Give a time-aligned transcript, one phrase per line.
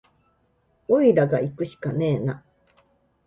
[0.87, 2.43] おいらがいくしかねえな